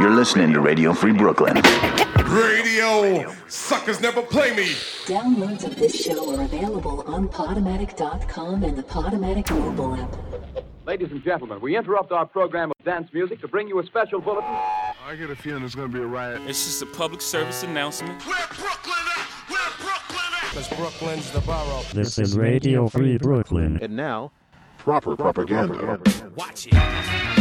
[0.00, 1.60] You're listening to Radio Free Brooklyn.
[2.24, 4.68] Radio suckers never play me.
[5.04, 10.16] Downloads of this show are available on Podomatic.com and the Podomatic mobile app.
[10.86, 14.22] Ladies and gentlemen, we interrupt our program of dance music to bring you a special
[14.22, 14.48] bulletin.
[15.06, 16.40] I get a feeling there's gonna be a riot.
[16.46, 18.24] It's just a public service announcement.
[18.24, 19.50] Where Brooklyn at?
[19.50, 20.50] Where Brooklyn at?
[20.50, 21.82] Because Brooklyn's the borough.
[21.92, 23.78] This is Radio Free Brooklyn.
[23.82, 24.32] And now,
[24.78, 26.00] proper propaganda.
[26.36, 27.39] Watch it.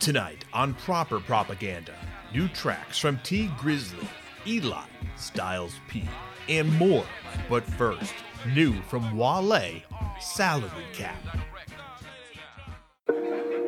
[0.00, 1.92] Tonight on Proper Propaganda,
[2.32, 4.06] new tracks from Tee Grizzley,
[4.46, 6.08] Eligh, Styles P,
[6.48, 7.04] and more.
[7.50, 8.14] But first,
[8.54, 9.82] new from Wale,
[10.20, 11.16] Salary Cap.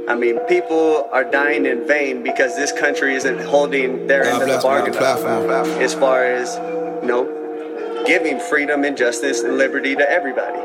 [0.09, 4.48] I mean, people are dying in vain because this country isn't holding their end of
[4.48, 6.55] the bargain up as far as,
[7.03, 10.61] you know, giving freedom and justice and liberty to everybody.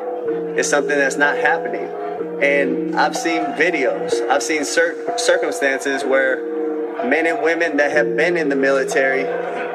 [0.60, 2.05] It's something that's not happening.
[2.42, 8.38] And I've seen videos, I've seen cir- circumstances where men and women that have been
[8.38, 9.24] in the military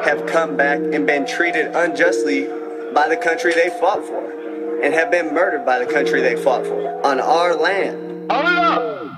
[0.04, 2.46] have come back and been treated unjustly
[2.92, 6.66] by the country they fought for and have been murdered by the country they fought
[6.66, 8.30] for on our land.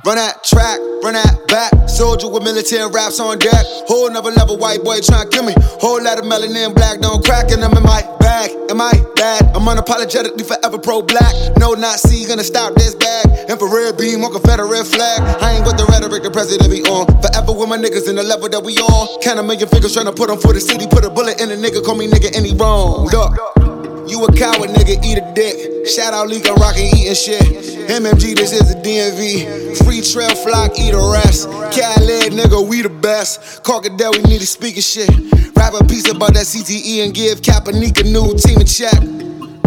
[0.05, 1.71] Run that track, run that back.
[1.89, 3.63] Soldier with military raps on deck.
[3.87, 5.55] Whole another level, white boy tryna kill me.
[5.79, 8.51] Whole lot of melanin black, don't crack, and I'm in my bag.
[8.67, 9.47] Am I bad?
[9.55, 11.31] I'm unapologetically forever pro black.
[11.57, 13.47] No Nazi gonna stop this bag.
[13.47, 15.23] Infrared beam on Confederate flag.
[15.39, 17.07] I ain't with the rhetoric the president be on.
[17.23, 19.23] Forever with my niggas in the level that we on.
[19.23, 20.91] Count a million figures tryna put on for the city.
[20.91, 23.07] Put a bullet in a nigga, call me nigga any wrong.
[23.07, 23.92] Look.
[24.07, 25.87] You a coward, nigga, eat a dick.
[25.87, 27.43] Shout out League, I'm rockin' eating shit.
[27.89, 29.77] MMG, this is the DMV.
[29.85, 31.49] Free trail flock, eat a rest.
[31.49, 33.63] Khaled, nigga, we the best.
[33.63, 35.09] Crocodile, we need to speak shit.
[35.57, 38.99] Rap a piece about that CTE and give Kaepernick a new team a check.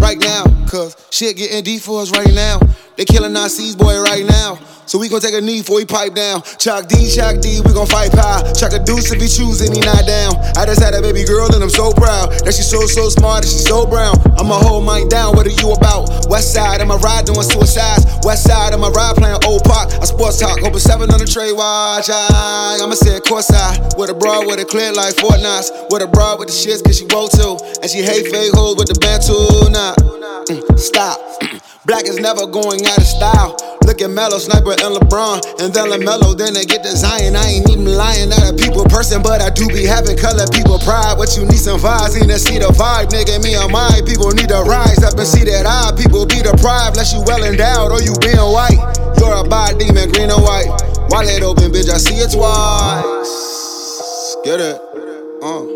[0.02, 2.60] Right now, cause shit getting deep for us right now.
[2.98, 4.58] They killing Nazis, boy, right now.
[4.86, 6.44] So we gon' take a knee before he pipe down.
[6.62, 8.54] Chuck D, Chuck D, we gon' fight pie.
[8.54, 10.38] Chuck a deuce if he choose and he not down.
[10.56, 13.44] I just had a baby girl and I'm so proud that she's so so smart
[13.44, 14.16] and she's so brown.
[14.38, 15.36] I'ma hold mine down.
[15.36, 16.30] What are you about?
[16.30, 18.06] West side, I'ma ride doing suicides.
[18.24, 19.90] West side, I'ma ride playing old park.
[20.00, 22.08] I sports talk, open seven on the trade watch.
[22.14, 25.72] I, I'ma sit course side with a broad with a clear like Fort Knox.
[25.90, 27.58] With a broad with the shits cause she woke too.
[27.82, 29.74] And she hate fake hoes with the band too.
[29.74, 29.96] Nah,
[30.46, 31.18] Mm, stop.
[31.86, 33.54] Black is never going out of style.
[33.86, 35.62] Look at Melo, Sniper, and LeBron.
[35.62, 37.36] And then LaMelo, then they get to Zion.
[37.36, 40.80] I ain't even lying, not a people person, but I do be having color people
[40.80, 41.14] pride.
[41.18, 43.14] What you need some vibes, need to see the vibe.
[43.14, 46.42] Nigga, me and my people need to rise up and see that I people be
[46.42, 46.98] deprived.
[46.98, 48.82] Unless you well endowed or you being white.
[49.22, 50.74] You're a body demon, green and white.
[51.16, 54.36] It open, bitch, I see it twice.
[54.44, 54.82] Get it?
[55.42, 55.75] Uh.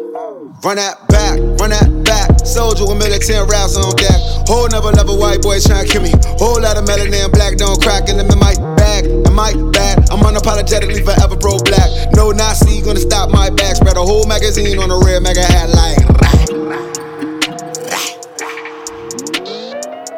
[0.59, 2.44] Run that back, run that back.
[2.44, 4.12] Soldier with military raps on deck.
[4.44, 6.12] Whole never, never white boy tryna kill me.
[6.36, 9.08] Whole lot of melanin black, don't crack in them in my bag.
[9.24, 10.03] Am I bad?
[10.12, 12.12] I'm unapologetically forever pro black.
[12.12, 13.80] No Nazi gonna stop my back.
[13.80, 16.03] Spread a whole magazine on a red mega hat like.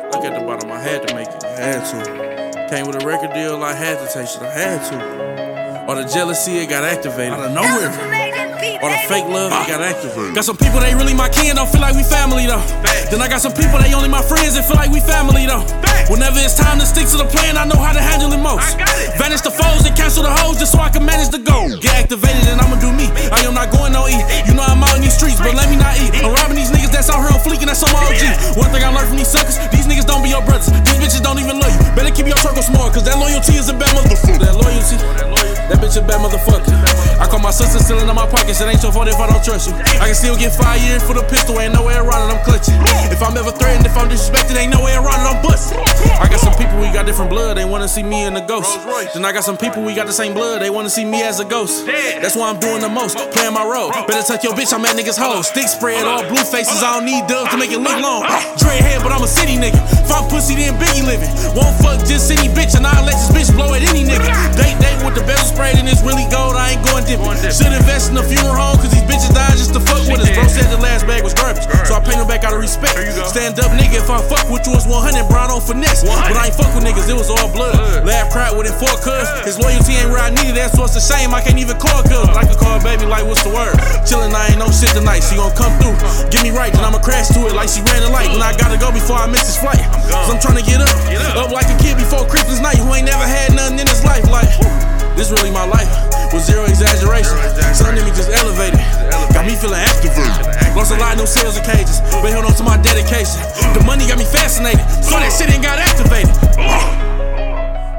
[0.09, 1.43] Look at the bottom, I had to make it.
[1.45, 2.65] I had to.
[2.73, 4.41] Came with a record deal, I had to take shit.
[4.41, 5.85] I had to.
[5.85, 7.33] Or the jealousy, it got activated.
[7.33, 8.20] Out of nowhere.
[8.61, 10.37] Or the fake love, it got activated.
[10.37, 12.61] Got some people, they really my kin, don't feel like we family though.
[13.09, 15.65] Then I got some people, they only my friends, and feel like we family though.
[16.13, 18.77] Whenever it's time to stick to the plan, I know how to handle it most.
[19.17, 21.73] Vanish the foes and cancel the hoes just so I can manage the goal.
[21.81, 23.09] Get activated and I'ma do me.
[23.33, 24.13] I am not going no E.
[24.45, 26.13] You know I'm out in these streets, but let me not eat.
[26.21, 28.61] I'm robbing these niggas that's out here on fleek and that's on my OG.
[28.61, 30.69] One thing I learned from these suckers, these niggas don't be your brothers.
[30.85, 31.81] These bitches don't even love you.
[31.97, 34.37] Better keep your circle small, cause that loyalty is a bad motherfucker.
[34.37, 35.01] That loyalty,
[35.65, 36.75] that bitch a bad motherfucker.
[37.21, 39.43] I call my sister still in my pockets, it ain't your fault if I don't
[39.43, 39.75] trust you.
[39.75, 42.43] I can still get five years for the pistol, ain't no way around it, I'm
[42.43, 42.75] clutching.
[43.11, 45.79] If I'm ever threatened, if I'm disrespected, ain't no way around it, I'm busting.
[46.19, 48.71] I got some people, we got different blood, they wanna see me in the ghost.
[49.13, 51.39] Then I got some people, we got the same blood, they wanna see me as
[51.39, 51.85] a ghost.
[51.85, 53.91] That's why I'm doing the most, playing my role.
[54.07, 55.47] Better tuck your bitch, I'm at niggas' hoes.
[55.47, 58.23] Stick spread, all blue faces, I don't need dubs to make it look long.
[58.59, 59.79] Dread head, but I'm a city nigga.
[60.03, 61.31] If I'm pussy, then Biggie living.
[61.55, 64.27] Won't fuck just any bitch, and I'll let this bitch blow at any nigga.
[64.59, 67.31] Date date with the bezel sprayed, and it's really gold, I ain't going dipping.
[67.51, 70.29] Should invest in a funeral home, cause these bitches died just to fuck with us.
[70.33, 72.97] Bro said the last bag was garbage, so I pay him back out of respect.
[73.29, 76.01] Stand up, nigga, if I fuck with you, it's 100, bro, I don't finesse.
[76.01, 77.77] But I ain't fuck with niggas, it was all blood.
[78.03, 79.29] Laugh, cried within four cuz.
[79.45, 81.33] His loyalty ain't where I needed, that's what's a shame.
[81.33, 82.25] I can't even call cuz.
[82.25, 83.77] But I can call baby, like, what's the word?
[84.09, 85.95] Chillin', I ain't no shit tonight, she gon' come through.
[86.33, 88.33] Get me right, then I'ma crash to it like she ran the light.
[88.33, 89.81] Then I gotta go before I miss this flight.
[90.09, 90.91] Cause I'm tryna get up,
[91.37, 94.25] up like a kid before Christmas night who ain't never had nothing in his life.
[94.31, 94.49] Like,
[95.15, 95.91] this really my life,
[96.33, 97.35] with zero exaggeration.
[97.75, 98.79] Some of me just elevated,
[99.35, 100.47] got me feeling activated.
[100.75, 103.43] Lost a lot, no sales and cages, but held on to my dedication.
[103.75, 106.31] The money got me fascinated, so that shit ain't got activated.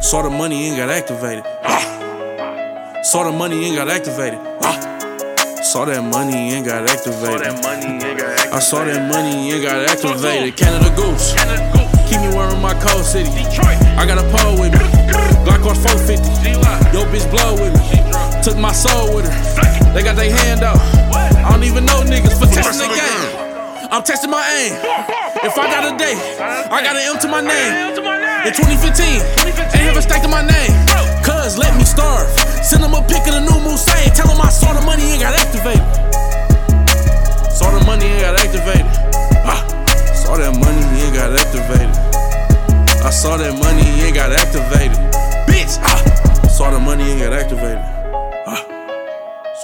[0.03, 1.45] Saw the money and got activated.
[3.05, 4.41] Saw the money and got activated.
[5.65, 7.47] Saw that money and got activated.
[8.53, 10.57] I saw that money and got activated.
[10.57, 11.33] Canada Goose.
[12.09, 13.31] Keep me wearing my cold city.
[13.97, 14.85] I got a pole with me.
[15.45, 16.29] Glock cost 450.
[16.93, 18.02] Yo, bitch, blow with me.
[18.43, 19.95] Took my soul with her.
[19.95, 20.77] They got their hand out.
[20.77, 23.89] I don't even know niggas for testing the game.
[23.93, 24.73] I'm testing my aim.
[25.45, 27.95] If I got a day, I got an M to my name.
[28.45, 29.23] In 2015,
[29.79, 31.12] ain't ever stacked in my name.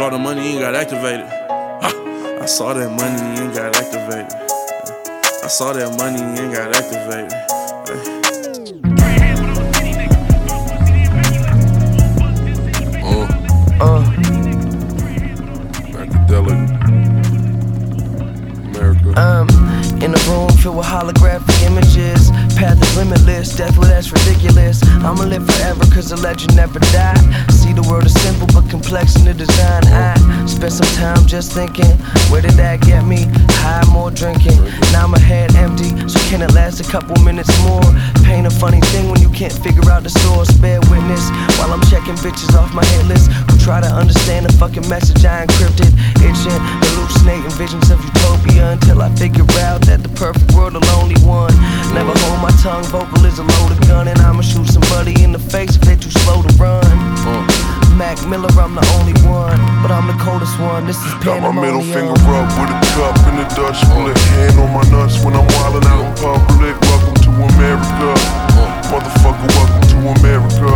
[0.09, 1.27] Saw the money and got activated.
[1.27, 4.33] I saw that money and got activated.
[5.45, 7.31] I saw that money and got activated.
[13.79, 14.03] Uh.
[15.93, 16.61] Psychedelic.
[18.65, 19.21] America.
[19.21, 19.49] Um,
[20.03, 22.31] in a room filled with holographic images.
[22.59, 24.83] Path is limitless, death, well, that's ridiculous.
[25.07, 27.23] I'ma live forever, cause the legend never died.
[27.53, 29.87] See, the world is simple but complex in the design.
[29.87, 31.95] I spent some time just thinking,
[32.35, 33.31] where did that get me?
[33.63, 34.59] High, more drinking.
[34.93, 37.85] Now my head empty, so can it last a couple minutes more?
[38.25, 40.51] Pain a funny thing when you can't figure out the source.
[40.59, 44.53] Bear witness while I'm checking bitches off my hit list who try to understand the
[44.55, 45.93] fucking message I encrypted.
[46.25, 51.19] Itching, hallucinating visions of utopia until I figure out that the perfect world the lonely
[51.25, 51.55] one.
[51.93, 55.39] Never hold my tongue, vocal is a loaded gun, and I'ma shoot somebody in the
[55.39, 56.85] face if they're too slow to run.
[56.85, 57.68] Uh.
[57.99, 60.87] Mac Miller, I'm the only one, but I'm the coldest one.
[60.87, 62.47] This is Got my middle finger pandemonium.
[62.47, 64.15] up with a cup in the Dutch split.
[64.39, 66.79] Hand on my nuts when I'm wildin' out in public.
[66.79, 68.09] Welcome to America.
[68.87, 70.71] Motherfucker, welcome to America.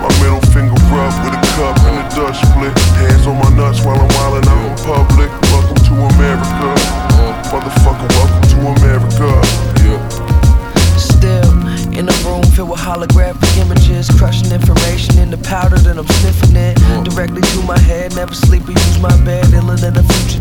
[0.00, 2.72] My middle finger up with a cup in the Dutch split.
[2.96, 5.28] Hands on my nuts while I'm wildin' out in public.
[5.52, 6.68] Welcome to America.
[7.52, 9.28] Motherfucker, welcome to America.
[9.84, 10.00] Yeah.
[10.96, 11.52] Still
[11.92, 16.56] in a room filled with holographic images, crushing information in the powder, then I'm sniffing
[16.56, 18.14] it directly to my head.
[18.14, 19.52] Never sleep or use my bed.
[19.52, 20.40] Iller than a future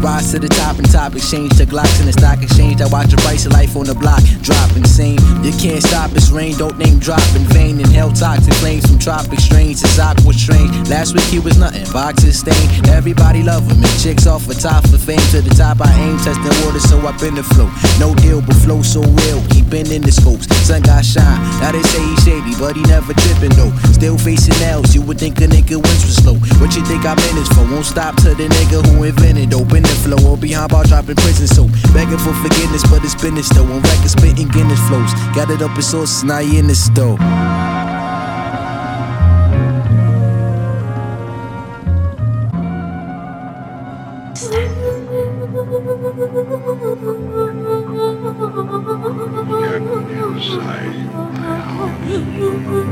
[0.00, 2.80] Rise to the top and top exchange to Glocks in the stock exchange.
[2.80, 5.20] I watch the price of life on the block drop insane.
[5.44, 7.78] You can't stop it's rain, don't name drop in vain.
[7.80, 9.84] Inhale toxic flames from tropic strains.
[10.00, 10.72] Op was strange.
[10.88, 12.88] Last week he was nothing, boxes stained.
[12.88, 15.20] Everybody love him, and chicks off the top for fame.
[15.36, 17.68] To the top I aim, testing water, so I been the flow.
[18.00, 20.48] No deal, but flow so real, keeping in the scopes.
[20.64, 23.72] Sun got shine, now they say he's shady, but he never tripping though.
[23.92, 26.40] Still facing L's, you would think a nigga wins was slow.
[26.56, 27.68] What you think I'm in this for?
[27.68, 29.52] Won't stop to the nigga who invented.
[29.52, 30.30] Open spinning flow.
[30.30, 31.70] Or behind bar dropping prison soap.
[31.92, 33.64] Begging for forgiveness, but it's business though.
[33.64, 35.12] On record spitting Guinness flows.
[35.34, 37.18] Got it up in sources, now you in the store.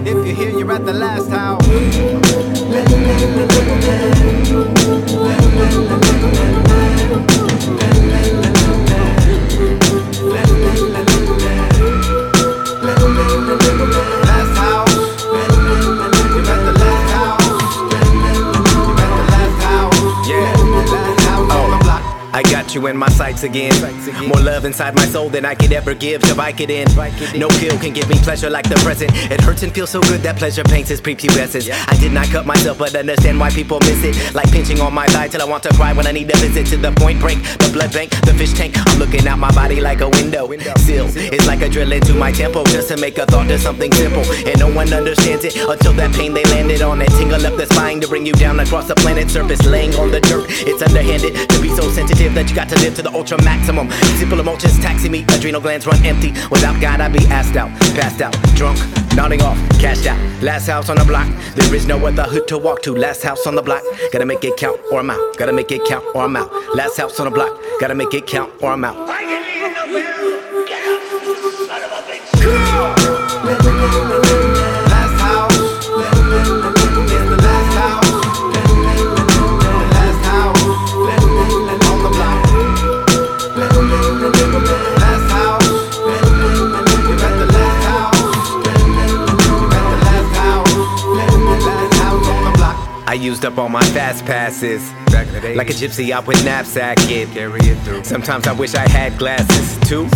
[0.04, 1.64] If you're here, you're at the last house.
[22.78, 23.74] You in my sights again.
[24.26, 26.86] More love inside my soul than I could ever give to bike it in.
[27.38, 29.10] No pill can give me pleasure like the present.
[29.30, 31.68] It hurts and feels so good that pleasure paints its prepubescence.
[31.88, 34.34] I did not cut myself, but understand why people miss it.
[34.34, 36.66] Like pinching on my thigh till I want to cry when I need a visit
[36.68, 37.38] to the point break.
[37.58, 38.74] The blood bank, the fish tank.
[38.86, 40.46] I'm looking out my body like a window.
[40.78, 43.92] Still, it's like a drill into my tempo just to make a thought to something
[43.92, 44.22] simple.
[44.46, 47.10] And no one understands it until that pain they landed on it.
[47.18, 49.64] Tingle up the spine to bring you down across the planet's surface.
[49.66, 52.94] Laying on the dirt, it's underhanded to be so sensitive that you got to live
[52.96, 53.90] to the ultra maximum.
[54.18, 56.32] Simple emotions taxi me, adrenal glands run empty.
[56.50, 58.78] Without God, I'd be assed out, passed out, drunk,
[59.14, 60.18] nodding off, cashed out.
[60.42, 62.94] Last house on the block, there is no other hood to walk to.
[62.94, 63.82] Last house on the block,
[64.12, 65.36] gotta make it count or I'm out.
[65.36, 66.50] Gotta make it count or I'm out.
[66.74, 68.96] Last house on the block, gotta make it count or I'm out.
[73.44, 74.27] Last
[93.28, 94.90] used up all my fast passes.
[95.54, 97.28] Like a gypsy out with knapsack kid.
[97.28, 98.02] Carry it through.
[98.02, 100.08] Sometimes I wish I had glasses too.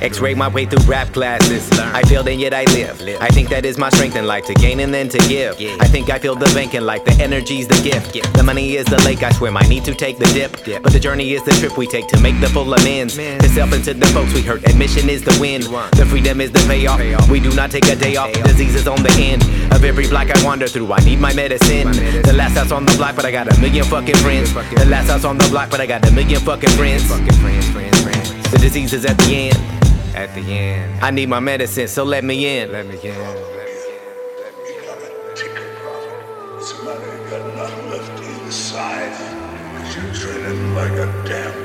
[0.00, 1.70] X-ray my way through rap classes.
[1.78, 3.00] I failed and yet I live.
[3.20, 5.54] I think that is my strength in life to gain and then to give.
[5.80, 7.04] I think I feel the bank in life.
[7.04, 8.14] The energy's the gift.
[8.34, 9.22] The money is the lake.
[9.22, 9.56] I swim.
[9.56, 10.52] I need to take the dip.
[10.82, 13.14] But the journey is the trip we take to make the full amends.
[13.16, 14.64] To self and to the folks we hurt.
[14.68, 15.60] Admission is the win.
[16.00, 17.30] The freedom is the payoff.
[17.30, 18.32] We do not take a day off.
[18.42, 19.42] Disease is on the end
[19.72, 20.92] of every block I wander through.
[20.92, 21.92] I need my medicine.
[22.22, 24.52] The last house on the block, but I got a million fucking friends.
[24.54, 27.08] The last house on the block, but I got a million fucking friends.
[27.08, 29.56] The disease is at the end.
[30.16, 31.04] At the end.
[31.04, 32.72] I need my medicine, so let me in.
[32.72, 33.14] Let me in.
[36.62, 39.12] Somebody got nothing left inside.
[39.76, 41.55] Cause you're treated like a damn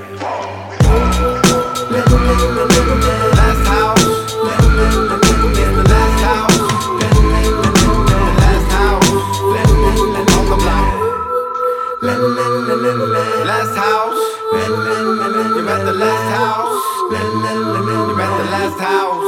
[12.82, 14.18] Last house.
[14.54, 16.82] You're at the last house.
[17.12, 19.22] You're at the last house.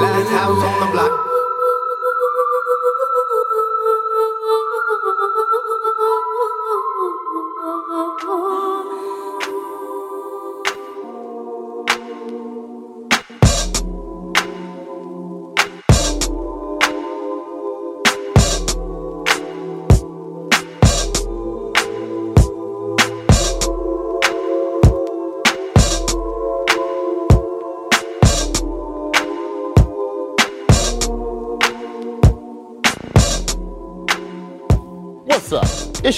[0.00, 1.29] Last house on the block.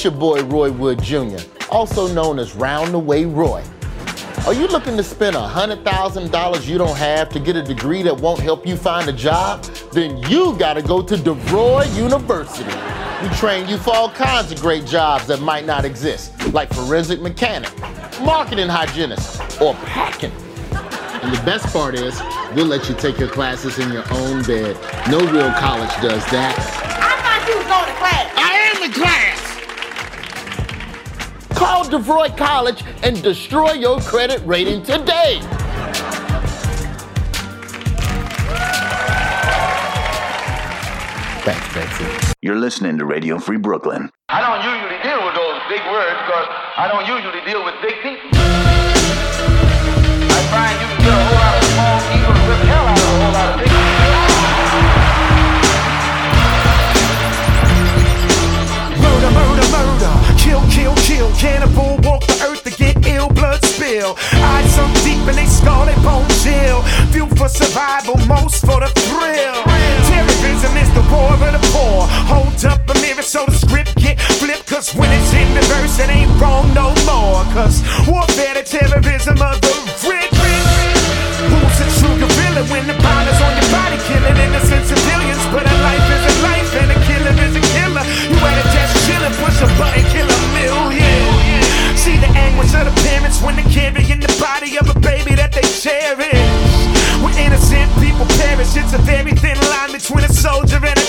[0.02, 1.38] It's your boy Roy Wood Jr.,
[1.70, 3.62] also known as Round the Way Roy.
[4.44, 8.40] Are you looking to spend $100,000 you don't have to get a degree that won't
[8.40, 9.62] help you find a job?
[9.92, 12.72] Then you gotta go to DeVroy University.
[13.22, 17.20] We train you for all kinds of great jobs that might not exist, like forensic
[17.22, 17.70] mechanic,
[18.22, 20.32] marketing hygienist, or packing.
[21.22, 22.20] And the best part is,
[22.56, 24.76] we'll let you take your classes in your own bed.
[25.08, 26.58] No real college does that.
[26.58, 28.32] I thought you was going to class.
[28.36, 29.21] I am in class.
[31.62, 35.38] Call DeVroy College and destroy your credit rating today.
[41.44, 42.34] Thanks, Betsy.
[42.42, 44.10] You're listening to Radio Free Brooklyn.
[44.28, 47.94] I don't usually deal with those big words because I don't usually deal with big
[48.02, 48.30] people.
[50.34, 50.81] I find
[61.38, 64.16] cannibal walk the earth to get ill, blood spill.
[64.32, 66.82] Eyes so deep and they scar they bone chill.
[67.12, 69.62] Few for survival, most for the thrill.
[70.08, 72.06] Terrorism is the war of the poor.
[72.32, 74.66] Hold up a mirror so the script get flipped.
[74.66, 77.44] Cause when it's in reverse, it ain't wrong no more.
[77.54, 79.72] Cause warfare, the terrorism of the
[80.08, 80.32] rich.
[81.42, 85.44] Who's the true gorilla when the bombers on your body killing innocent civilians?
[85.50, 88.04] But a life is a life and a killer is a killer.
[88.30, 90.31] You had a just chillin', push a button, kill
[92.52, 95.62] language of the parents when they carry in the body of a baby that they
[95.62, 96.36] cherish.
[97.22, 101.01] When innocent people perish, it's a very thin line between a soldier and a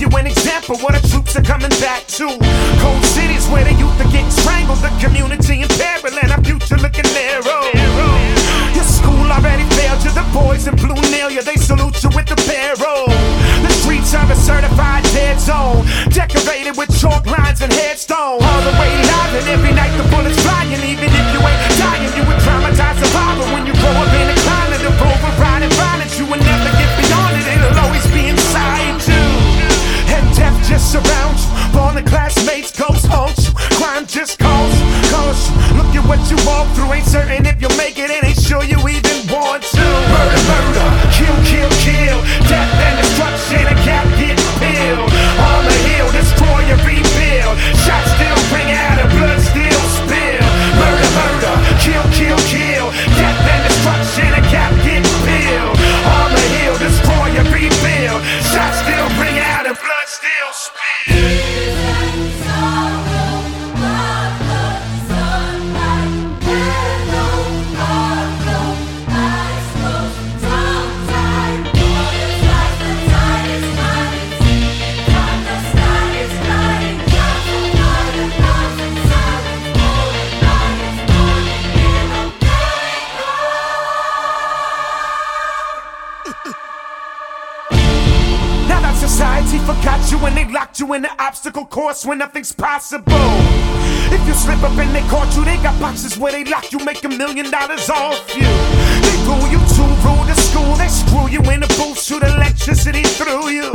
[0.00, 2.24] give you an example what the troops are coming back to.
[2.80, 6.76] Cold cities where the youth are getting strangled, the community in peril, and our future
[6.80, 7.68] looking narrow.
[8.72, 12.26] Your school already failed you, the boys in blue nail you, they salute you with
[12.26, 13.12] the barrel.
[13.60, 18.42] The streets are a certified dead zone, decorated with chalk lines and headstones.
[18.42, 19.09] All the way
[36.30, 36.92] you walk through.
[36.92, 37.29] Ain't certain
[92.00, 93.12] course when nothing's possible.
[94.12, 96.78] If you slip up and they caught you, they got boxes where they lock you,
[96.84, 98.48] make a million dollars off you.
[99.04, 103.02] They rule you to rule the school, they screw you in the booth, shoot electricity
[103.02, 103.68] through you.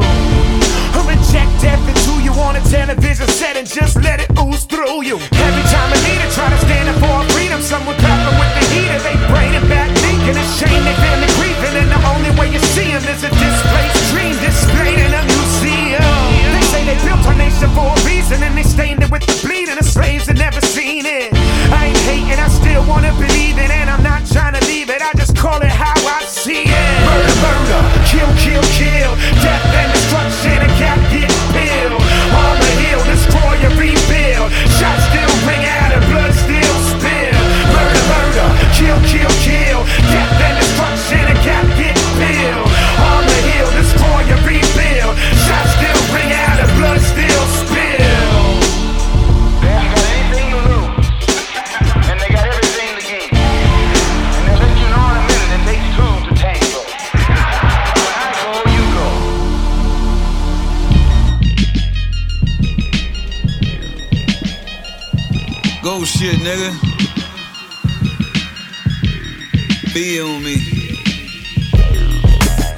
[0.98, 5.04] Or inject death into you on a television set and just let it ooze through
[5.04, 5.18] you.
[5.20, 9.00] Every time a leader try to stand up for freedom, someone clapping with the heater,
[9.06, 10.38] they brain it back leaking.
[10.40, 14.02] It's shame they the grieving, and the only way you see them is a displaced
[14.12, 15.35] dream displayed in a.
[16.96, 19.84] They built our nation for a reason, and they stained it with the bleeding of
[19.84, 21.34] slaves that never seen it.
[21.72, 25.02] I ain't hating, I still wanna believe it, and I'm not trying to leave it.
[25.02, 26.96] I just call it how I see it.
[27.04, 29.12] Murder, murder, kill, kill, kill,
[29.44, 29.75] death
[65.98, 66.74] Go shit, nigga.
[69.94, 70.75] Feel me.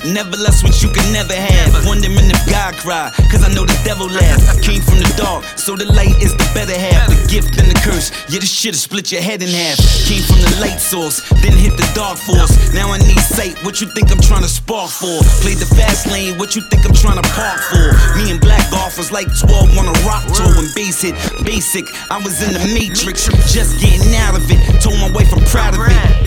[0.07, 1.83] Never less what you can never have.
[1.85, 4.39] Wondering if God cry, cause I know the devil laugh.
[4.63, 7.11] Came from the dark, so the light is the better half.
[7.11, 9.75] The gift and the curse, yeah, this shit'll split your head in half.
[10.07, 12.55] Came from the light source, then hit the dark force.
[12.73, 15.19] Now I need sight, what you think I'm trying to spark for?
[15.43, 17.91] Played the fast lane, what you think I'm trying to park for?
[18.15, 21.19] Me and Black Golf was like 12 on a rock tour when bass hit.
[21.43, 24.61] Basic, I was in the matrix, just getting out of it.
[24.79, 26.26] Told my wife I'm proud of it.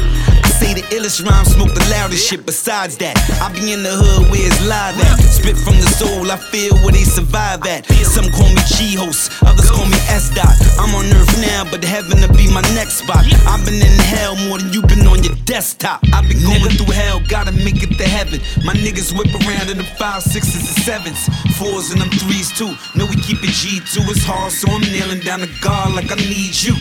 [0.61, 2.45] Say the illest rhyme, smoke the loudest shit.
[2.45, 5.17] Besides that, I be in the hood where it's live at.
[5.25, 7.89] Spit from the soul, I feel where they survive at.
[8.05, 10.53] Some call me G host, others call me S dot.
[10.77, 13.25] I'm on earth now, but heaven to be my next spot.
[13.49, 16.05] I've been in hell more than you've been on your desktop.
[16.13, 18.45] I've been going through hell, gotta make it to heaven.
[18.61, 21.25] My niggas whip around in the five, sixes, and sevens,
[21.57, 22.77] fours and them threes too.
[22.93, 26.21] Know we keep it G2, it's hard, so I'm kneeling down to God like I
[26.21, 26.77] need you.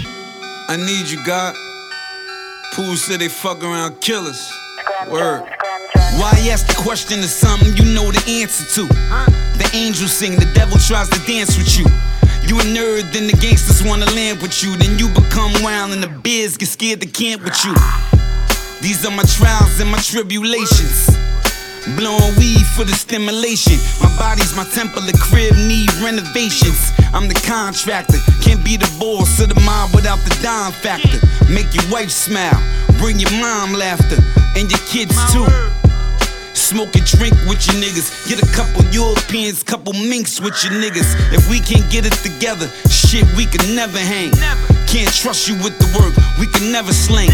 [0.67, 1.55] I need you, God.
[2.73, 4.51] Pooh said they fuck around killers.
[5.09, 5.41] Word.
[6.19, 8.87] Why ask the question is something you know the answer to?
[9.57, 11.85] The angels sing, the devil tries to dance with you.
[12.47, 14.75] You a nerd, then the gangsters wanna land with you.
[14.77, 17.73] Then you become wild and the biz get scared to camp with you.
[18.81, 21.09] These are my trials and my tribulations.
[21.95, 23.79] Blowing weed for the stimulation.
[24.01, 26.91] My body's my temple, the crib need renovations.
[27.13, 31.19] I'm the contractor, can't be the boss of the mob without the dime factor.
[31.51, 32.59] Make your wife smile,
[32.99, 34.17] bring your mom laughter,
[34.55, 35.47] and your kids too.
[36.53, 38.29] smoke and drink with your niggas.
[38.29, 41.09] Get a couple Europeans, couple minks with your niggas.
[41.33, 44.31] If we can't get it together, shit, we can never hang.
[44.85, 47.31] Can't trust you with the work, we can never sling.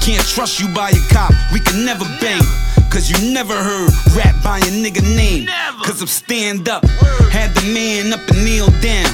[0.00, 2.42] Can't trust you by your cop, we can never bang.
[2.90, 5.46] Cause you never heard rap by a nigga name.
[5.84, 6.84] Cause I'm stand up,
[7.30, 9.06] had the man up and kneel down.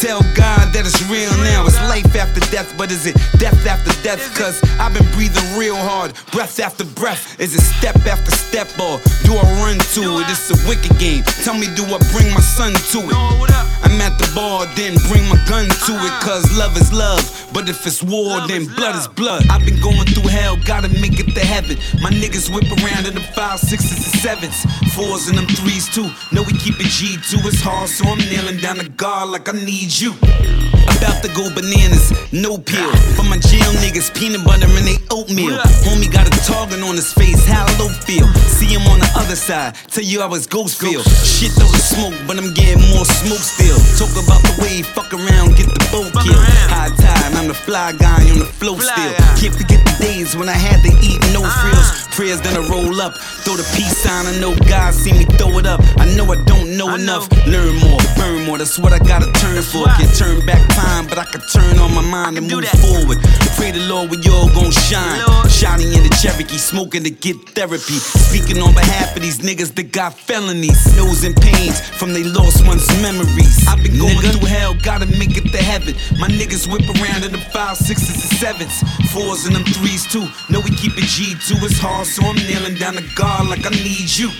[0.00, 1.66] Tell God that it's real now.
[1.66, 4.22] It's life after death, but is it death after death?
[4.38, 7.38] Cause I've been breathing real hard, breath after breath.
[7.40, 10.30] Is it step after step or do I run to it?
[10.30, 11.24] It's a wicked game.
[11.42, 13.14] Tell me, do I bring my son to it?
[13.88, 16.12] I'm at the bar, then bring my gun to it.
[16.20, 17.24] Cause love is love,
[17.54, 19.48] but if it's war, then blood is blood.
[19.48, 21.78] I've been going through hell, gotta make it to heaven.
[22.02, 24.60] My niggas whip around in the five, sixes, and sevens.
[24.92, 26.10] Fours and them threes too.
[26.32, 29.52] Know we keep it G2, it's hard, so I'm kneeling down to God like I
[29.52, 30.12] need you.
[30.96, 32.90] About to go bananas, no peel.
[33.14, 35.58] For my jail niggas, peanut butter and they oatmeal.
[35.84, 38.26] Homie got a target on his face, how low feel.
[38.48, 41.02] See him on the other side, tell you I was ghost feel.
[41.02, 43.78] Shit throw the smoke, but I'm getting more smoke still.
[44.00, 46.44] Talk about the way, fuck around, get the boat killed.
[46.72, 49.14] High tide, I'm the fly guy on the flow still.
[49.36, 52.07] Can't forget the days when I had to eat no frills.
[52.18, 53.14] Prayers then I roll up,
[53.46, 54.26] throw the peace sign.
[54.26, 55.78] I know God see me throw it up.
[56.02, 57.30] I know I don't know enough.
[57.46, 58.58] Learn more, burn more.
[58.58, 59.86] That's what I gotta turn for.
[59.86, 63.22] Can't turn back time, but I can turn on my mind and move forward.
[63.54, 65.22] Pray the Lord we all gon' shine.
[65.46, 68.02] Shining in the Cherokee, smoking to get therapy.
[68.02, 72.66] Speaking on behalf of these niggas that got felonies, knows and pains from they lost
[72.66, 73.62] ones' memories.
[73.70, 75.94] I've been going through hell, gotta make it to heaven.
[76.18, 78.82] My niggas whip around in the five, sixes, and sevens,
[79.14, 80.26] fours and them threes too.
[80.50, 83.70] Know we keep it G2, it's hard, so I'm kneeling down to God like I
[83.70, 84.30] need you.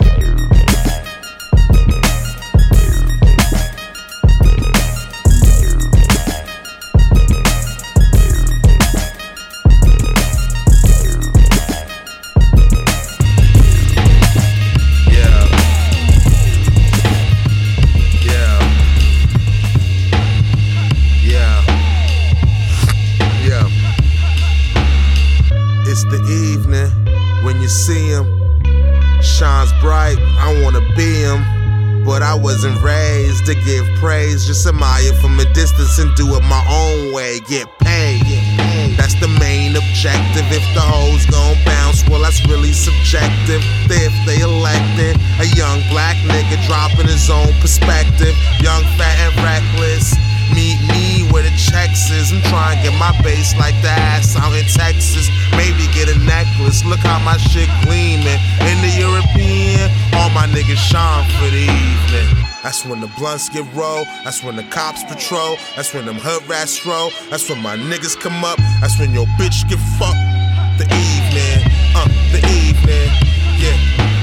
[32.28, 34.46] I wasn't raised to give praise.
[34.46, 37.40] Just admire from a distance and do it my own way.
[37.40, 38.20] Get paid.
[38.98, 40.44] That's the main objective.
[40.52, 43.64] If the hoes gon' bounce, well, that's really subjective.
[43.88, 50.27] If they elected a young black nigga dropping his own perspective, young, fat, and reckless.
[50.54, 52.32] Meet me where the checks is.
[52.32, 55.28] I'm trying to get my base like the ass out in Texas.
[55.52, 56.84] Maybe get a necklace.
[56.84, 58.40] Look how my shit gleaming.
[58.64, 62.48] In the European, all my niggas shine for the evening.
[62.62, 64.06] That's when the blunts get rolled.
[64.24, 65.56] That's when the cops patrol.
[65.76, 67.10] That's when them hood rats roll.
[67.30, 68.58] That's when my niggas come up.
[68.80, 70.18] That's when your bitch get fucked.
[70.78, 71.58] The evening,
[71.94, 73.10] uh, the evening,
[73.58, 74.17] yeah.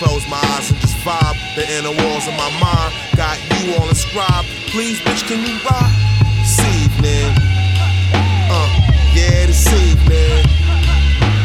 [0.00, 1.36] Close my eyes and just vibe.
[1.56, 4.48] The inner walls of my mind got you all inscribed.
[4.72, 5.92] Please, bitch, can you ride
[6.40, 7.28] this evening?
[8.48, 8.80] Uh,
[9.12, 10.40] yeah, this evening.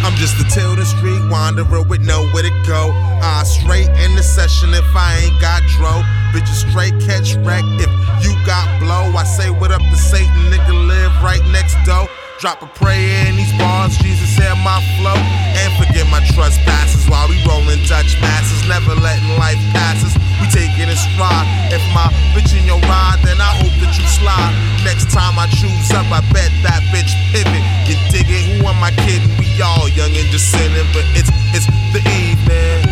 [0.07, 2.91] I'm just a Tilda Street wanderer with nowhere to go.
[3.21, 5.99] Eyes straight in the session if I ain't got dro.
[6.31, 7.91] Bitches straight catch wreck if
[8.23, 9.11] you got blow.
[9.19, 12.07] I say what up to Satan, nigga live right next door.
[12.39, 15.15] Drop a prayer in these bars, Jesus said my flow.
[15.15, 18.59] And forget my trespasses while we rolling Dutch masses.
[18.67, 20.11] Never letting life pass us.
[20.43, 21.47] We taking it stride.
[21.71, 24.51] If my bitch in your ride, then I hope that you slide.
[24.83, 27.63] Next time I choose up, I bet that bitch pivot.
[27.87, 28.59] You dig it?
[28.59, 29.31] Who am I kidding?
[29.39, 32.83] We all young and sinning, but it's it's the evening.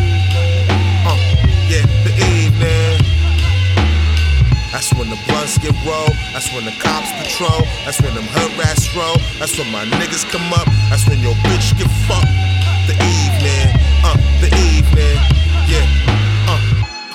[1.03, 1.19] Uh,
[1.67, 2.32] yeah, the evening.
[4.83, 6.11] That's when the blunts get rolled.
[6.35, 7.63] That's when the cops patrol.
[7.87, 9.15] That's when them hood rats roll.
[9.39, 10.67] That's when my niggas come up.
[10.91, 12.27] That's when your bitch get fucked.
[12.91, 13.71] The evening,
[14.03, 15.15] uh, the evening,
[15.71, 15.87] yeah,
[16.51, 16.59] uh.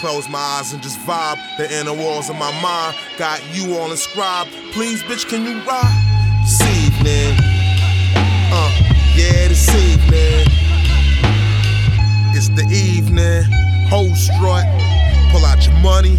[0.01, 1.37] Close my eyes and just vibe.
[1.59, 4.49] The inner walls of my mind got you all inscribed.
[4.73, 5.93] Please, bitch, can you ride
[6.49, 7.37] this evening?
[8.49, 8.73] Uh,
[9.13, 10.49] yeah, this evening.
[12.33, 13.45] It's the evening.
[13.93, 14.65] Whole strut.
[15.31, 16.19] Pull out your money.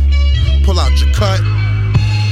[0.69, 1.59] Pull out your cut.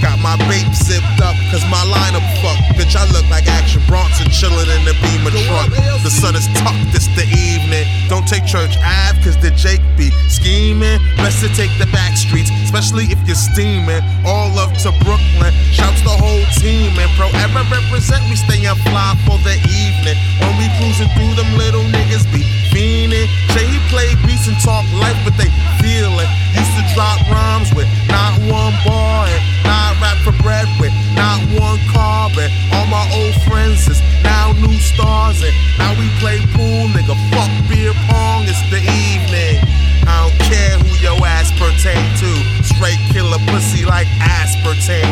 [0.01, 2.77] Got my vape zipped up, cause my lineup fucked.
[2.77, 5.69] Bitch, I look like Action Bronson chillin' in the Beamer truck.
[6.03, 7.86] The sun is tucked, it's the evening.
[8.07, 11.01] Don't take Church Ave, cause the Jake be scheming.
[11.17, 14.01] Best to take the back streets, especially if you're steaming.
[14.25, 16.93] All up to Brooklyn, shouts the whole team.
[16.97, 20.17] And pro ever represent, we stay fly for the evening.
[20.39, 23.27] When we cruising through them little niggas be fiending.
[23.53, 25.49] Say he play beats and talk life, but they
[25.81, 26.29] feel it.
[26.53, 31.43] Used to drop rhymes with not one bar and not rap for bread with not
[31.60, 36.39] one car and all my old friends is now new stars and now we play
[36.56, 37.15] pool, nigga.
[37.36, 39.60] Fuck beer pong, it's the evening.
[40.08, 42.32] I don't care who your ass pertain to.
[42.63, 45.12] Straight killer pussy like ass pertain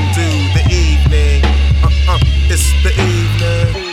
[0.56, 1.44] the evening.
[1.84, 3.85] Uh-uh, it's the evening.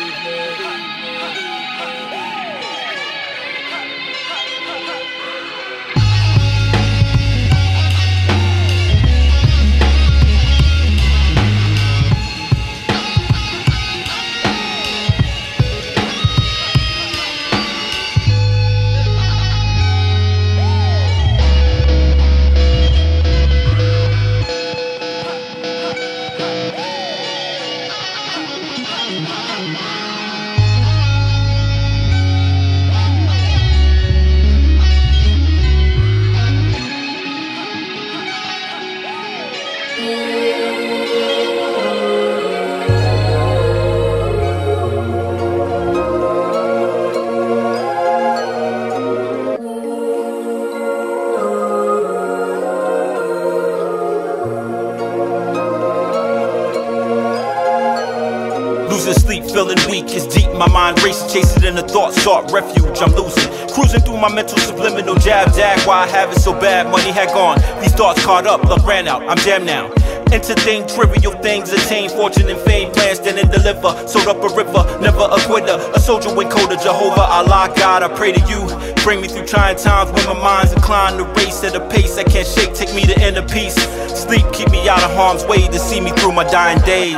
[61.83, 63.01] The thoughts, sought refuge.
[63.01, 65.81] I'm losing, cruising through my mental subliminal jab, jag.
[65.87, 66.91] Why I have it so bad?
[66.91, 69.23] Money had gone, these thoughts caught up, luck ran out.
[69.29, 69.93] I'm jammed now.
[70.33, 73.93] Entertain trivial things, attain fortune and fame, plans stand and deliver.
[74.09, 75.77] Sold up a river, never a quitter.
[75.95, 78.61] A soldier when coda, Jehovah, Allah, God, I pray to you.
[79.05, 82.25] Bring me through trying times when my mind's inclined to race at a pace I
[82.25, 82.75] can't shake.
[82.75, 83.75] Take me to inner peace.
[84.17, 87.17] Sleep, keep me out of harm's way to see me through my dying days.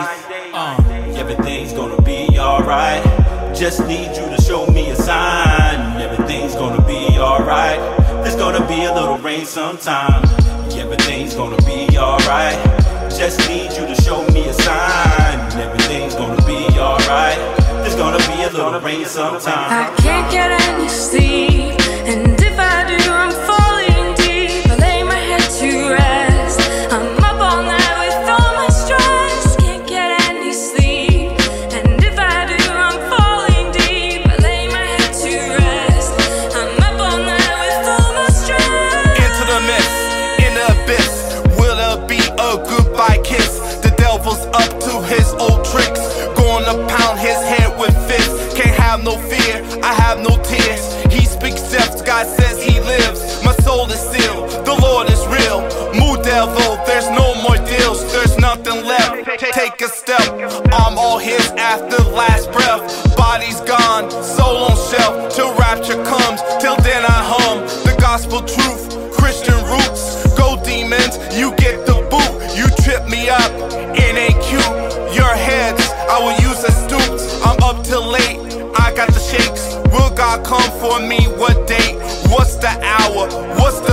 [0.53, 0.77] Uh,
[1.17, 3.05] everything's gonna be alright.
[3.55, 6.01] Just need you to show me a sign.
[6.01, 7.79] Everything's gonna be alright.
[8.23, 10.23] There's gonna be a little rain sometime.
[10.73, 12.59] Everything's gonna be alright.
[13.09, 15.39] Just need you to show me a sign.
[15.59, 17.39] Everything's gonna be alright.
[17.81, 19.71] There's gonna be a little rain sometime.
[19.71, 21.54] I can't get any sleep,
[56.45, 59.25] Devil, there's no more deals, there's nothing left.
[59.41, 60.21] Ta- Take a step,
[60.75, 62.85] I'm all his after last breath.
[63.17, 66.43] Body's gone, soul on shelf, till rapture comes.
[66.61, 70.37] Till then I hum the gospel truth, Christian roots.
[70.37, 72.33] Go demons, you get the boot.
[72.55, 73.51] You trip me up,
[73.97, 75.17] it ain't cute.
[75.17, 75.81] Your heads,
[76.13, 77.41] I will use as stoops.
[77.41, 78.37] I'm up till late,
[78.79, 79.77] I got the shakes.
[79.97, 81.25] Will God come for me?
[81.41, 81.97] What date?
[82.29, 83.29] What's the hour?
[83.57, 83.84] What's?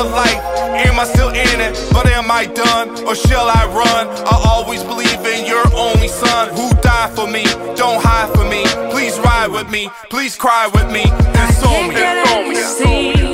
[0.00, 0.40] The life,
[0.88, 1.76] am I still in it?
[1.92, 2.88] But am I done?
[3.04, 4.08] Or shall I run?
[4.26, 7.44] I always believe in your only son who died for me.
[7.76, 8.64] Don't hide for me.
[8.90, 9.90] Please ride with me.
[10.08, 11.02] Please cry with me.
[11.02, 11.92] And Console me.
[11.92, 13.29] Can't get any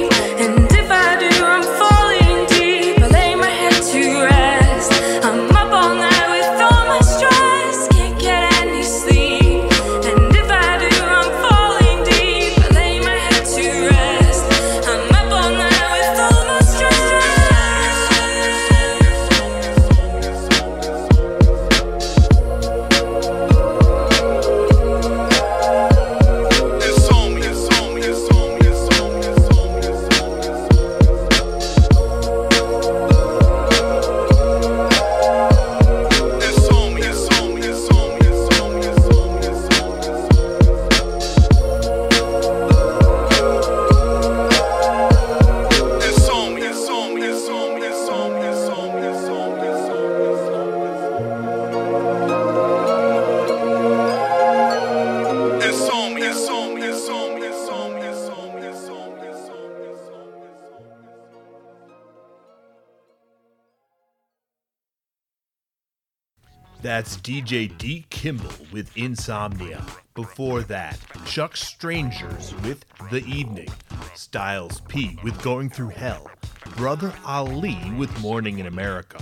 [66.87, 69.85] That's DJ Dee Kimble with Insomnia.
[70.14, 73.70] Before that, Chuck Strangers with The Evening,
[74.14, 76.31] Styles P with Going Through Hell,
[76.77, 79.18] Brother Ali with Mourning in America,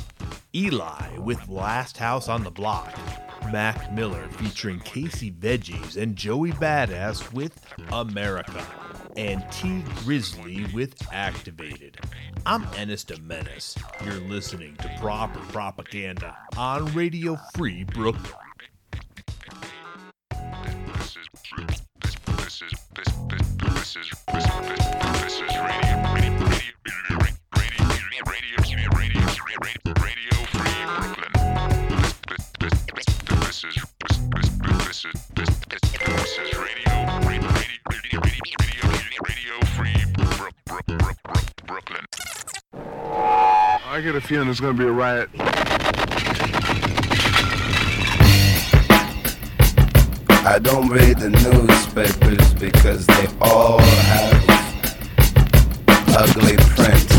[0.54, 2.94] Eligh with Last House on the Block,
[3.50, 7.58] Mac Miller featuring Casey Veggies and Joey Badass with
[7.90, 8.62] America,
[9.16, 11.98] and Tee Grizzley with Activated.
[12.46, 13.76] I'm Ennis Menace.
[14.04, 18.32] You're listening to Proper Propaganda on Radio Free Brooklyn.
[24.26, 24.83] I
[44.04, 45.30] get a feeling there's gonna be a riot.
[50.46, 54.44] I don't read the newspapers because they all have
[56.18, 57.13] ugly prints.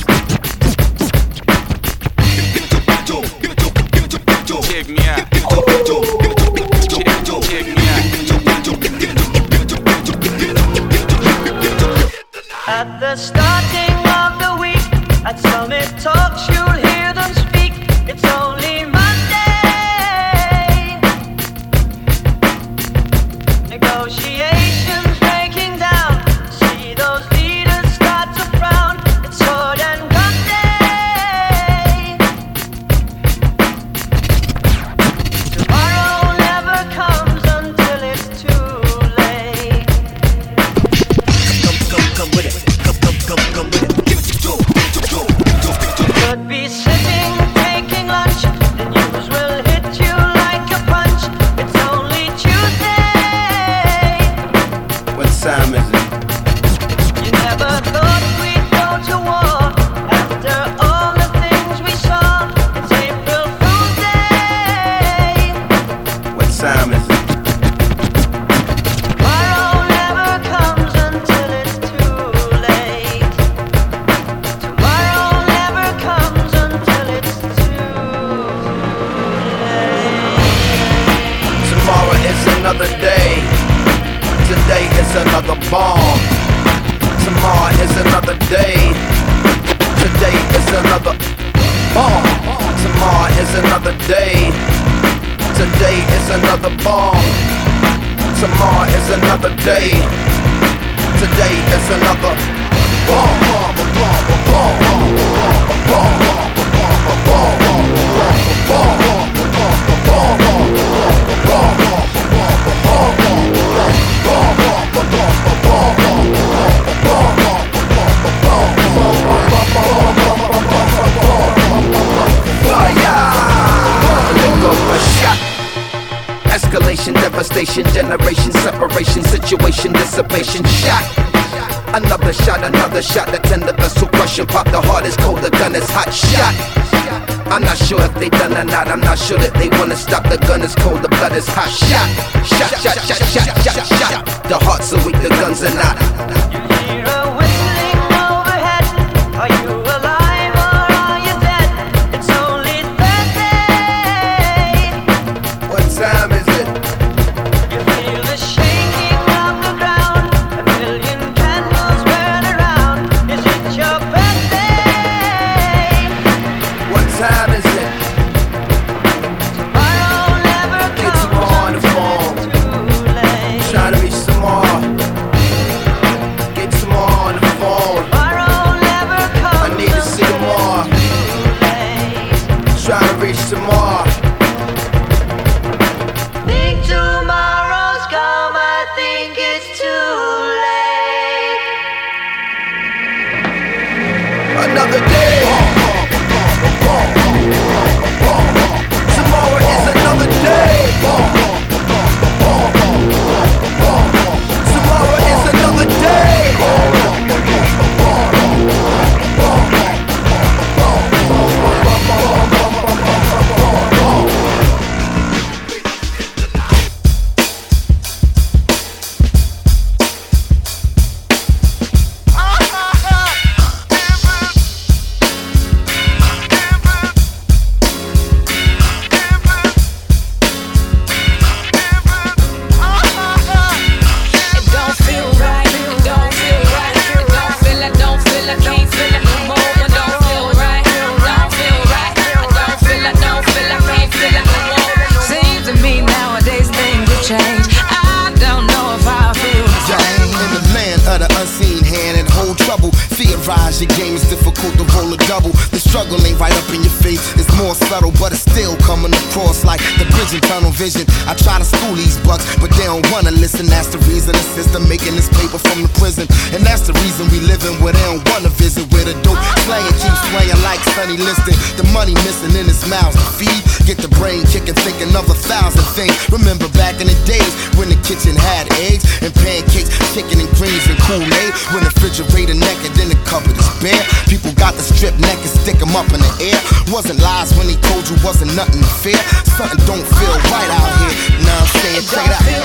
[262.76, 263.68] They don't wanna listen.
[263.68, 266.28] That's the reason the system making this paper from the prison.
[266.56, 268.90] And that's the reason we living where they don't wanna visit.
[268.92, 271.56] Where the dope slaying keeps playing like Sonny Liston.
[271.78, 273.62] The money missing in his mouth to feed.
[273.86, 276.16] Get the brain kicking, thinking of a thousand things.
[276.34, 280.84] Remember back in the days when the kitchen had eggs and pancakes, chicken and greens
[280.90, 281.52] and Kool-Aid.
[281.70, 284.04] When the refrigerator naked, then the cupboard is bare.
[284.26, 286.60] People got the strip neck naked, stick 'em up in the air.
[286.92, 289.22] Wasn't lies when they told you wasn't nothing to fear.
[289.58, 291.16] Something don't feel right out here.
[291.46, 292.65] Now I'm saying It straight don't out.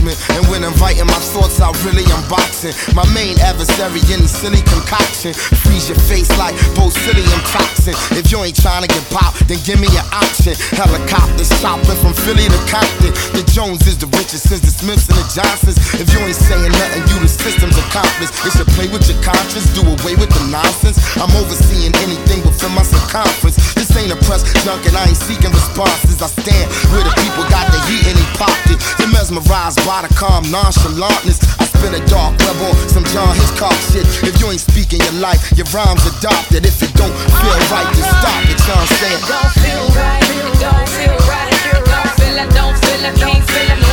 [0.00, 2.72] And when I'm writing my thoughts out, really unboxing.
[2.96, 5.36] My main adversary in the silly concoction.
[5.60, 7.92] Freeze your face like botulinum toxin.
[8.16, 10.56] If you ain't trying to get popped, then give me an option.
[10.72, 13.12] Helicopters chopping from Philly to Compton.
[13.36, 15.76] The Jones is the richest since the Smiths and the Johnsons.
[16.00, 18.32] If you ain't saying nothing, you the system's accomplice.
[18.40, 20.96] It should play with your conscience, do away with the nonsense.
[21.20, 23.60] I'm overseeing anything within my circumference.
[23.76, 26.24] This ain't a press junk and I ain't seeking responses.
[26.24, 28.80] I stand where the people got the heat and they popped it.
[28.96, 31.42] They're mesmerized by the calm nonchalantness.
[31.58, 34.06] I spin a dark on some John Hitchcock shit.
[34.22, 36.64] If you ain't speaking your life, your rhymes adopted.
[36.64, 38.60] If it don't feel right, then stop it.
[38.62, 39.02] You know what?
[39.26, 40.22] Don't feel right.
[40.62, 41.50] Don't feel right.
[41.90, 42.38] Don't feel.
[42.54, 43.00] Don't feel.
[43.18, 43.89] Can't feel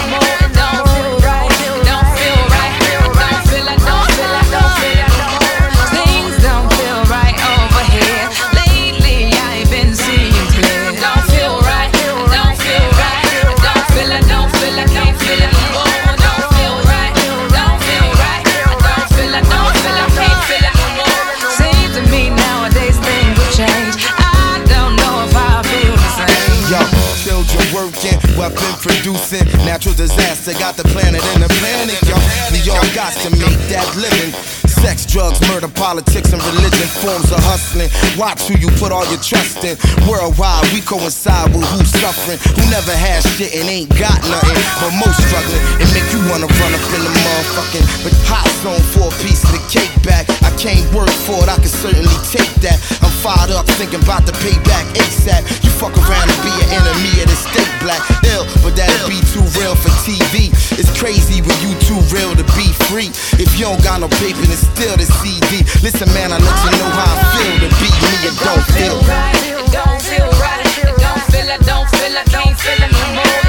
[30.47, 32.15] disaster got the planet in the panic, yo.
[32.51, 34.31] We all got to make that living.
[34.67, 37.89] Sex sex, drugs, murder, politics, and religion forms of hustling.
[38.15, 39.75] Watch who you put all your trust in.
[40.07, 44.59] Worldwide, we coincide with who's suffering, who never had shit and ain't got nothing.
[44.79, 48.83] But most struggling, it make you wanna run up in the motherfucking but hot zone
[48.93, 50.29] for a piece of the cake back.
[50.45, 52.77] I can't work for it, I can certainly take that.
[53.01, 55.41] I'm fired up, thinking about the payback ASAP.
[55.63, 58.01] You fuck around and be an enemy of the state black.
[58.29, 60.53] Ill, but that'll be too real for TV.
[60.77, 63.09] It's crazy when you too real to be free.
[63.41, 65.65] If you don't got no paper, then still the CD.
[65.81, 68.97] Listen, man, I let you know how I feel to be me and don't feel.
[69.01, 70.61] It don't feel right.
[70.61, 71.49] It don't feel.
[71.49, 72.13] I don't feel.
[72.17, 73.46] I can't feel it no more.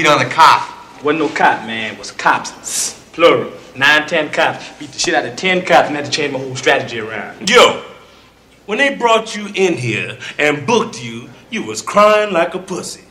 [0.00, 0.66] Beat on the cop.
[1.04, 1.98] Wasn't no cop, man.
[1.98, 2.98] Was cops.
[3.12, 3.52] Plural.
[3.76, 4.66] Nine, ten cops.
[4.78, 7.50] Beat the shit out of ten cops and had to change my whole strategy around.
[7.50, 7.84] Yo,
[8.64, 13.04] when they brought you in here and booked you, you was crying like a pussy.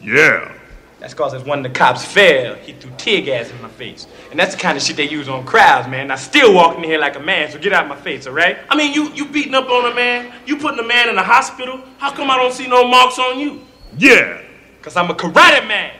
[0.00, 0.52] Yeah.
[0.98, 4.06] That's cause as one of the cops fell, he threw tear gas in my face.
[4.30, 6.10] And that's the kind of shit they use on crowds, man.
[6.10, 8.58] I still walking in here like a man, so get out of my face, alright?
[8.68, 11.22] I mean, you you beating up on a man, you putting a man in the
[11.22, 11.80] hospital.
[11.98, 13.60] How come I don't see no marks on you?
[13.96, 14.42] Yeah.
[14.80, 15.92] Cause I'm a karate man,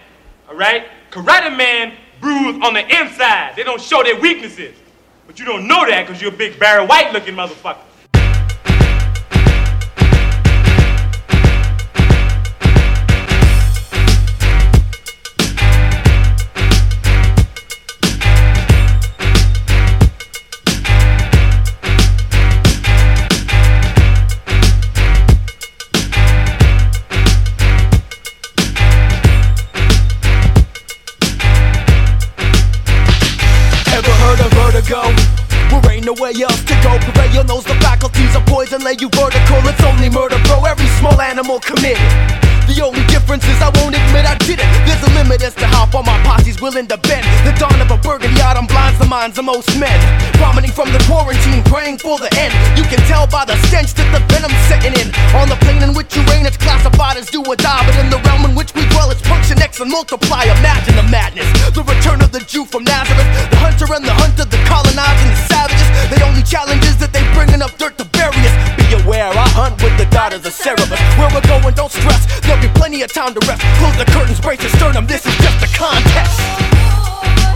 [0.53, 0.87] alright?
[1.11, 3.55] Karate man bruise on the inside.
[3.57, 4.75] They don't show their weaknesses.
[5.27, 7.79] But you don't know that because you're a big Barry White looking motherfucker.
[38.73, 39.59] Poison lay you vertical.
[39.69, 40.65] It's only murder, bro.
[40.65, 41.99] Every small animal committed.
[42.67, 44.67] The only difference is I won't admit I did it.
[44.83, 47.23] There's a limit as to how far my posse's willing to bend.
[47.47, 49.95] The dawn of a burgundy autumn blinds the minds of most men.
[50.43, 52.51] Vomiting from the quarantine, praying for the end.
[52.75, 55.15] You can tell by the stench that the venom's setting in.
[55.39, 57.87] On the plane in which you reign, it's classified as do or die.
[57.87, 60.43] But in the realm in which we dwell, it's function X and multiply.
[60.59, 61.47] Imagine the madness.
[61.71, 63.31] The return of the Jew from Nazareth.
[63.55, 65.89] The hunter and the hunter, the colonizing the savages.
[66.11, 68.82] The only challenge is that they bringing up dirt to bury us.
[69.05, 71.01] Aware, I hunt with the daughters of Cerberus.
[71.19, 72.23] Where we're going, don't stress.
[72.43, 73.63] There'll be plenty of time to rest.
[73.79, 75.07] Close the curtains, brace your sternum.
[75.07, 77.52] This is just a contest.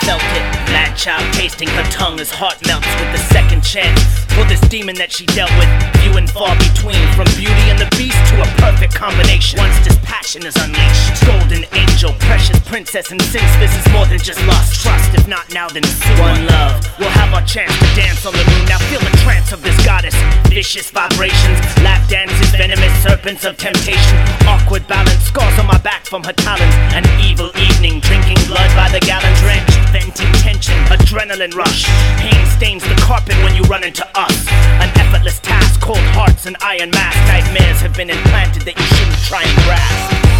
[0.00, 0.42] Felt it.
[0.72, 4.23] Madchild tasting her tongue as heart melts with the second chance.
[4.34, 5.70] For this demon that she dealt with,
[6.02, 6.98] few and far between.
[7.14, 9.62] From beauty and the beast to a perfect combination.
[9.62, 14.18] Once this passion is unleashed, golden angel, precious princess, and since this is more than
[14.18, 15.14] just lust, trust.
[15.14, 16.18] If not now, then soon.
[16.18, 18.66] One love, we'll have our chance to dance on the moon.
[18.66, 20.18] Now feel the trance of this goddess.
[20.50, 24.18] Vicious vibrations, lap dances, venomous serpents of temptation.
[24.50, 26.74] Awkward balance, scars on my back from her talons.
[26.90, 31.86] An evil evening, drinking blood by the gallon, drenched, venting tension, adrenaline rush.
[32.18, 34.48] Pain stains the carpet when you run into us.
[34.80, 37.18] An effortless task, cold hearts and iron mask.
[37.28, 40.33] Nightmares have been implanted that you shouldn't try and grasp.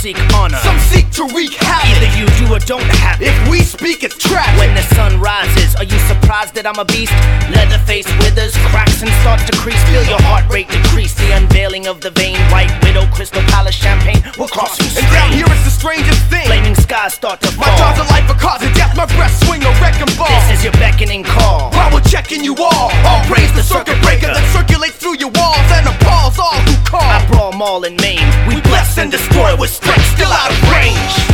[0.00, 0.56] Seek honor.
[0.64, 1.84] Some seek to wreak havoc.
[1.92, 3.28] Either you do or don't have it.
[3.28, 4.56] If we speak, it's tragic.
[4.56, 7.12] When the sun rises, are you surprised that I'm a beast?
[7.52, 9.80] Leatherface withers, cracks and starts to crease.
[9.92, 11.12] Feel your heart rate decrease.
[11.20, 15.36] The unveiling of the vein, white widow, crystal palace champagne will cross you And down
[15.36, 16.48] here it's the strangest thing.
[16.48, 17.68] Flaming skies start to fall.
[17.68, 18.96] My jaws are life for cause of death.
[18.96, 20.32] My breath swing a wrecking ball.
[20.48, 21.76] This is your beckoning call.
[21.76, 25.68] While we're checking you all, all praise the circuit breaker that circulates through your walls
[25.76, 27.04] and appalls all who call.
[27.04, 28.24] I brawl maul and maim.
[28.48, 31.29] We bless and destroy with strength still out of range.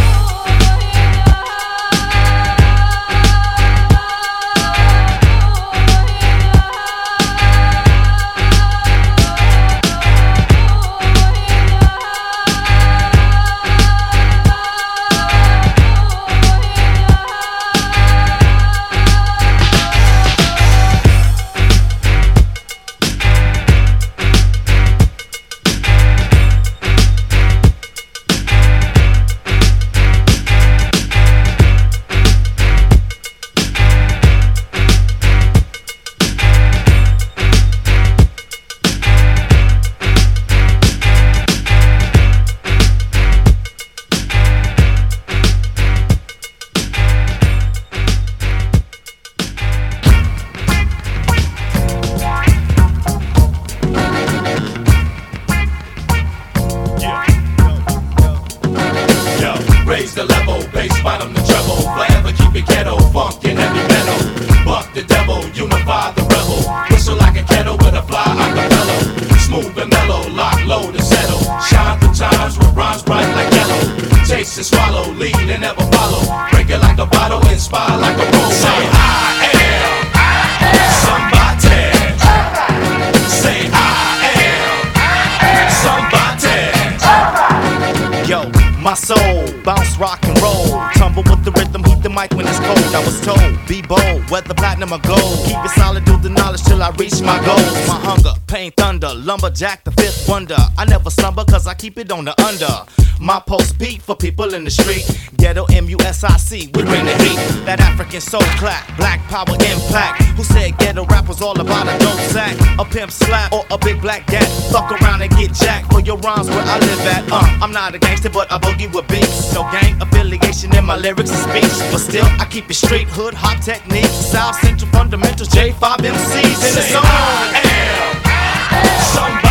[102.16, 102.72] On the under.
[103.20, 105.04] My post beat for people in the street.
[105.36, 107.36] Ghetto M-U-S-I-C, we bring the heat.
[107.64, 110.22] That African soul clap, black power impact.
[110.36, 112.56] Who said ghetto rap was all about a dope sack?
[112.78, 114.48] A pimp slap or a big black gat?
[114.72, 117.24] Fuck around and get jacked for your rhymes where I live at.
[117.30, 119.54] Uh, I'm not a gangster, but I boogie with beats.
[119.54, 121.74] No gang affiliation in my lyrics and speech.
[121.92, 124.04] But still, I keep it straight hood, hop technique.
[124.06, 127.02] South Central fundamentals, J5 MCs in the zone.
[127.04, 129.45] I am somebody.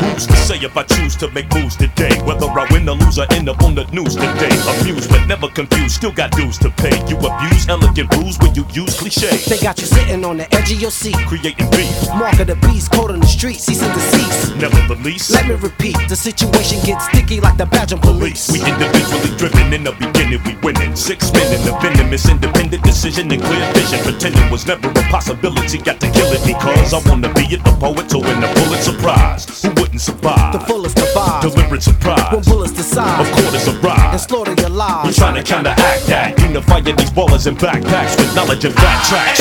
[0.00, 2.10] Who's say if I choose to make moves today?
[2.26, 4.50] Whether I win or lose, I end up on the news today.
[4.66, 6.96] Amused but never confused, still got dues to pay.
[7.06, 9.46] You abuse elegant rules when you use cliches.
[9.46, 11.16] They got you sitting on the edge of your seat.
[11.30, 14.56] Creating beef, Mark of the beast, code on the street, cease and desist.
[14.56, 15.30] never the least.
[15.30, 18.50] Let me repeat, the situation gets sticky like the Belgian police.
[18.50, 20.96] We individually driven in the beginning, we winning.
[20.96, 24.00] Six men in the venomous independent decision and clear vision.
[24.02, 25.78] Pretending was never a possibility.
[25.78, 28.98] Got to kill it because I wanna be it, the poet to win the Pulitzer
[28.98, 29.62] Prize.
[29.62, 30.39] Who wouldn't survive?
[30.52, 31.42] The fullest of vibes.
[31.42, 32.32] Deliberate surprise.
[32.32, 33.20] When bullets decide.
[33.20, 34.10] Of quarters of ride.
[34.12, 35.08] And slaughter your lives.
[35.08, 36.38] We trying to counteract that.
[36.40, 39.40] Unifying these ballers and backpacks with knowledge and fact tracks.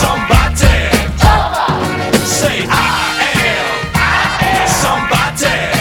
[0.00, 0.94] Somebody.
[2.26, 3.24] Say I
[4.42, 5.74] am somebody.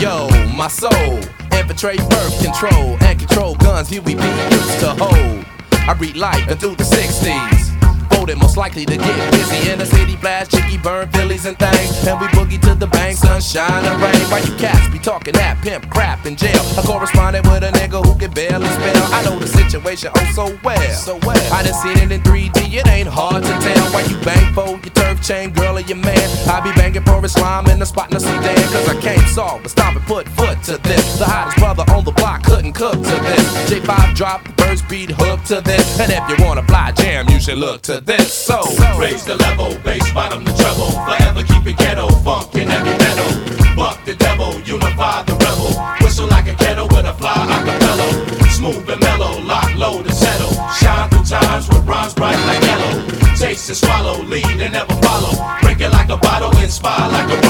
[0.00, 1.20] Yo, my soul,
[1.58, 5.44] infiltrate birth control and control guns Here we be used to hold.
[5.72, 7.69] I read life and through the 60s.
[8.20, 12.06] Voted most likely to get busy in the city, blast, chicky, burn Phillies and things.
[12.06, 14.20] And we boogie to the bank, sunshine and rain.
[14.28, 16.60] Why you cats be talking that pimp crap in jail?
[16.76, 19.04] I corresponded with a nigga who can barely spell.
[19.14, 20.92] I know the situation oh so well.
[20.92, 21.40] So well.
[21.50, 23.86] I done seen it in 3D, it ain't hard to tell.
[23.88, 26.28] Why you bang for your turf chain, girl or your man?
[26.46, 28.68] I be banging for Islam in the spot in the Sudan.
[28.68, 31.18] Cause I can't solve, but stop and put foot to this.
[31.18, 33.70] The hottest brother on the block couldn't cook to this.
[33.70, 35.98] J5 drop the first beat hook to this.
[35.98, 38.09] And if you wanna fly jam, you should look to this.
[38.18, 38.60] So,
[38.98, 40.90] Raise the level, bass bottom the treble.
[41.06, 43.76] Forever keep it ghetto, funk and heavy metal.
[43.76, 45.70] Buck the devil, unify the rebel.
[46.00, 48.50] Whistle like a kettle with a fly acapella.
[48.50, 50.50] Smooth and mellow, lock low to settle.
[50.80, 53.06] Shine through times with rhymes bright like yellow.
[53.36, 55.38] Taste and swallow, lead and never follow.
[55.62, 57.49] Break it like a bottle, inspire like a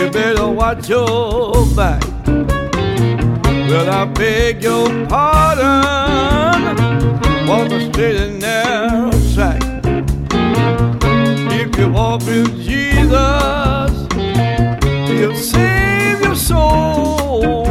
[0.00, 2.02] You better watch your back.
[2.26, 5.84] Well, I beg your pardon.
[7.46, 9.60] Walk the straight and narrow track.
[11.52, 13.90] If you walk with Jesus,
[15.06, 17.66] He'll save your soul.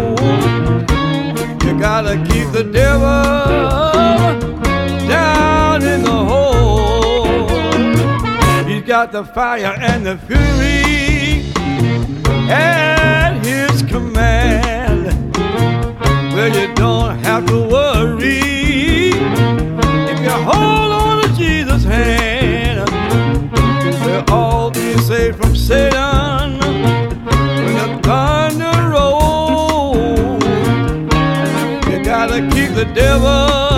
[1.65, 3.23] You gotta keep the devil
[5.09, 7.47] down in the hole.
[8.67, 10.98] He's got the fire and the fury
[12.49, 15.05] at his command.
[16.33, 19.09] Well, you don't have to worry
[20.11, 22.89] if you hold on to Jesus' hand.
[24.03, 26.59] We'll all be saved from Satan
[27.63, 30.43] when the thunder rolls.
[31.87, 33.68] You gotta keep the devil.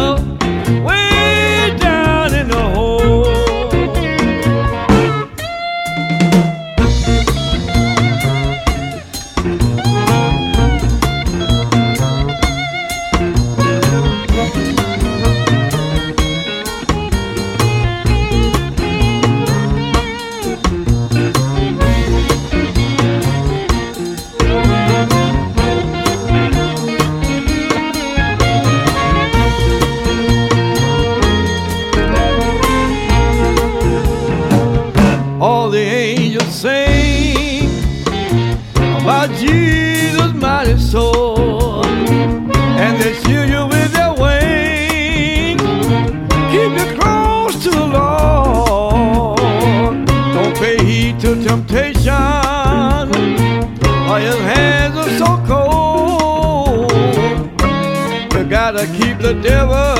[59.33, 59.90] The devil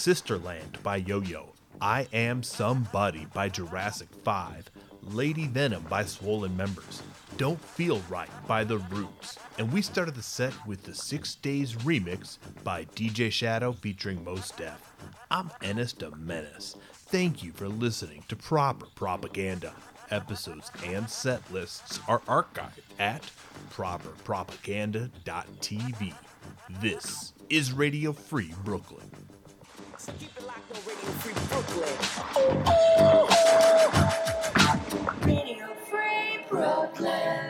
[0.00, 1.50] Sisterland by Yo Yo.
[1.78, 4.70] I Am Somebody by Jurassic 5.
[5.02, 7.02] Lady Venom by Swollen Members.
[7.36, 9.36] Don't Feel Right by The Roots.
[9.58, 14.50] And we started the set with the Six Days remix by DJ Shadow featuring Mos
[14.52, 14.94] Def.
[15.30, 16.76] I'm Ennis the Menace.
[16.94, 19.74] Thank you for listening to Proper Propaganda.
[20.10, 23.22] Episodes and set lists are archived at
[23.70, 26.14] properpropaganda.tv.
[26.80, 29.10] This is Radio Free Brooklyn.
[30.10, 30.28] Radio
[35.88, 37.49] Free Brooklyn.